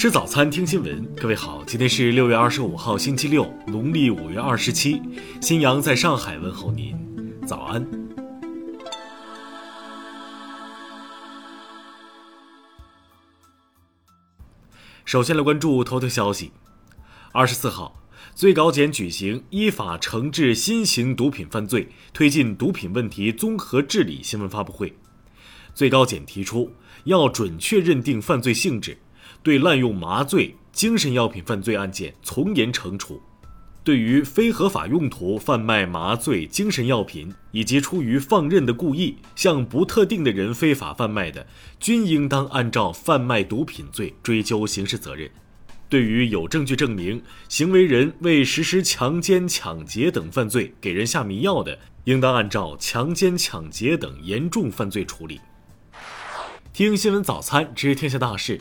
[0.00, 1.14] 吃早餐，听新闻。
[1.16, 4.98] 各位好，今天是六月二十五号，星期六，农历五月二十七。
[5.42, 6.96] 新阳在上海问候您，
[7.46, 7.86] 早安。
[15.04, 16.50] 首先来关注头条消息。
[17.32, 18.00] 二十四号，
[18.34, 24.96] 最高检举行依法惩治新型毒品犯罪、推进毒品问题综合治理新闻发布会。
[25.74, 26.72] 最高检提出，
[27.04, 28.96] 要准确认定犯罪性质。
[29.42, 33.20] 对滥用麻醉、精神药品犯罪案件从严惩处，
[33.82, 41.46] 对于非合法用途贩卖麻醉、精神药品以及出于放任的故意向不特定的人非法贩卖的，
[41.78, 45.30] 均应当按照贩卖毒品罪追究刑事责任。
[45.88, 55.40] 对于有证据证明行为人为实施强奸、抢劫等犯罪给人下迷药的，应当按照强奸、抢劫等严重犯罪处理。
[56.72, 58.60] 听新闻早餐知天下大事。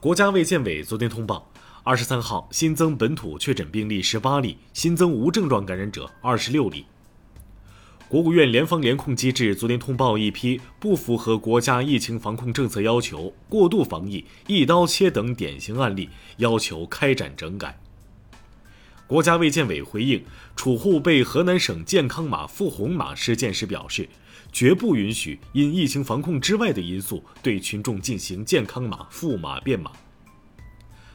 [0.00, 1.50] 国家卫健委昨天通报，
[1.82, 6.84] 二十三号新增本土确诊病例十八例，新增无症状感染者二十六例。
[8.08, 17.76] 国务院联防联控机制昨天通报一批不符合国家疫情防控政策要求、过度防疫、一刀切等典型案例，要求开展整改。
[19.08, 20.22] 国家卫健委回应
[20.54, 24.08] 储户被河南省健康码付红码事件时表示。
[24.50, 29.92] 绝不允许因疫情防控之外的因素对群众进行健康码赋码变码。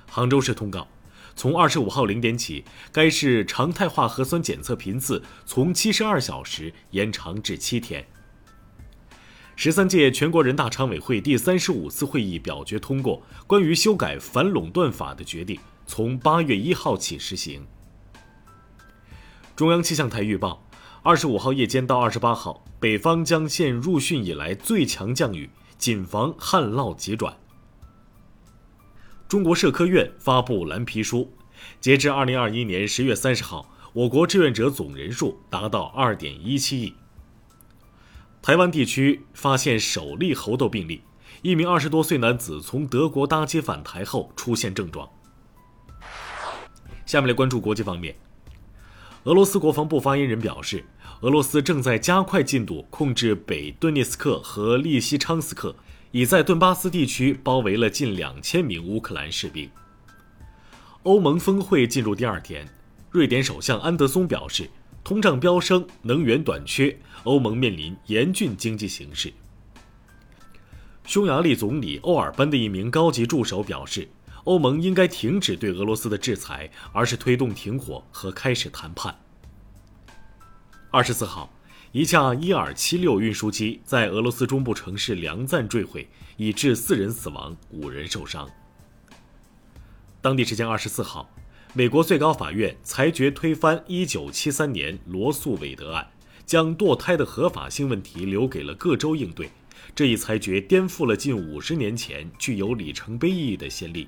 [0.07, 0.87] 杭州市通告，
[1.35, 8.05] 从二十五号零点起，该市常态化核酸检测频次从七十二小时延长至七天。
[9.55, 17.65] 十三届全国人大常委会第三十五次会议表决通过关于修改反垄断法的决定，从八月一号起实行。
[19.63, 20.61] 中央气象台预报。
[21.03, 27.33] 二十五号夜间到二十八号，北方将现入汛以来最强降雨，谨防旱涝急转。
[29.25, 31.31] 中国社科院发布蓝皮书，
[31.79, 36.93] 截至二零二一年十月三十号，我国志愿者总人数达到二点一七亿。
[38.41, 41.03] 台湾地区发现首例猴痘病例，
[41.41, 45.09] 一名二十多岁男子从德国搭机返台后出现症状。
[47.05, 48.13] 下面来关注国际方面。
[49.25, 50.83] 俄罗斯国防部发言人表示，
[51.21, 55.73] 俄罗斯正在加快进度控制北顿涅斯克和利西昌斯克，
[56.11, 59.69] 已在顿巴斯地区包围了近两千名乌克兰士兵。
[61.03, 62.67] 欧盟峰会进入第二天，
[63.11, 64.69] 瑞典首相安德松表示，
[65.05, 69.31] 通胀飙升、能源短缺，欧盟面临严峻经济形势。
[71.05, 74.05] 匈牙利总理欧尔班的一名高级助手表示。
[74.45, 79.17] 欧盟应该停止对俄罗斯的制裁，而是推动停火和开始谈判。
[80.91, 81.51] 二十四号，
[81.91, 88.49] 一架伊尔七六运输机在俄罗斯中部城市梁赞坠毁，已致四人死亡，五人受伤。
[90.21, 91.29] 当地时间二十四号，
[91.73, 96.11] 美国最高法院裁决推翻一九七三年罗素韦德案，
[96.45, 99.49] 将堕胎的合法性问题留给了各州应对。
[99.95, 104.07] 这一裁决颠覆了近五十年前具有里程碑意义的先例。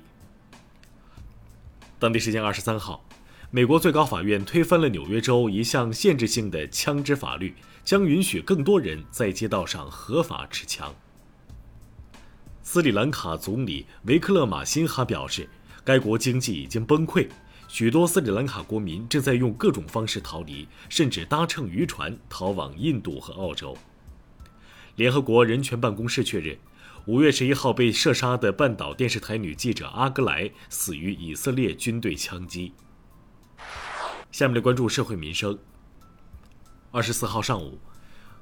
[1.98, 3.02] 当地时间二十三号，
[3.50, 10.94] 美国最高法院推翻了纽约州一项限制性的枪支法律，将允许更多人在街道上合法持枪。
[12.62, 15.48] 斯里兰卡总理维克勒马辛哈表示，
[15.84, 17.26] 该国经济已经崩溃，
[17.66, 23.74] 许多斯里兰卡国民正在用各种方式逃离，甚至搭乘渔船逃往印度和澳洲。
[24.96, 26.54] 联合国人权办公室确认。
[27.06, 32.72] 五月十一号被射杀的半岛电视台女记者阿格莱死于以色列军队枪击。
[34.32, 35.56] 下面来关注社会民生。
[36.90, 37.78] 二十四号上午，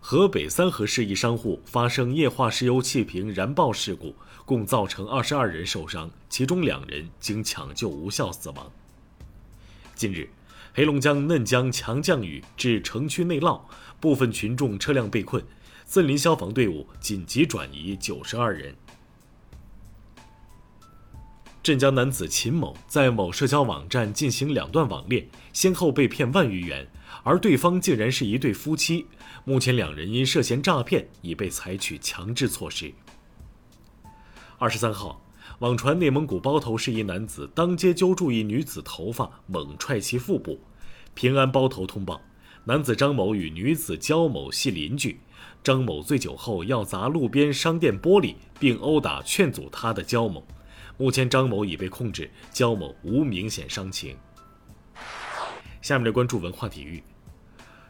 [0.00, 4.16] 河北三河市一商户发生液化石油气瓶燃爆事故，
[4.47, 8.72] 共造成二十二人受伤，其中两人经抢救无效死亡。
[9.94, 10.31] 近日，
[10.72, 13.60] 黑龙江嫩江强降雨致城区内涝，
[14.00, 15.44] 部分群众车辆被困。
[15.87, 18.75] 森林消防队伍紧急转移九十二人。
[21.62, 26.87] 镇江男子秦某在某社交网站进行两段网恋，先后被骗万余元，
[27.23, 29.06] 而对方竟然是一对夫妻。
[29.44, 32.93] 目前两人因涉嫌诈骗已被采取强制措施。
[34.58, 35.23] 二十三号，
[35.61, 40.61] 网传内蒙古包头市一男子当街揪住一女子头发，猛踹其腹部。
[41.14, 42.20] 平安包头通报，
[42.66, 45.20] 男子张某与女子焦某系邻居。
[45.62, 50.46] 张某醉酒后要砸路边商店玻璃，并殴打劝阻他的焦某。
[50.96, 54.16] 目前张某已被控制，焦某无明显伤情。
[55.82, 57.02] 下面来关注文化体育。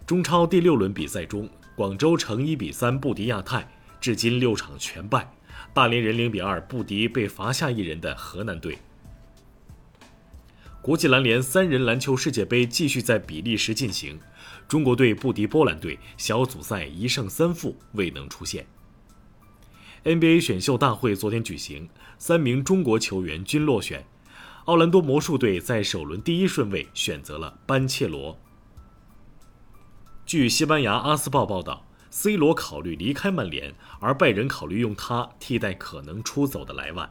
[0.07, 3.69] 中超第六轮比赛中，广州城一比三不敌亚泰，
[4.01, 5.33] 至今六场全败。
[5.73, 8.79] 大连人零比二不敌被罚下一人的河南队。
[10.85, 14.21] 国际篮联三人篮球世界杯继续在比利时进行，
[14.69, 18.67] 中国队不敌波兰队，小组赛一胜三负未能出线。
[20.05, 21.89] NBA 选秀大会昨天举行，
[22.19, 24.05] 三名中国球员均落选，
[24.67, 28.39] 奥兰多魔术队在首轮第一顺位选择了班切罗。
[30.27, 37.11] 据西班牙阿斯报报道，C 罗考虑离开曼联，而拜仁考虑用他替代可能出走的莱万。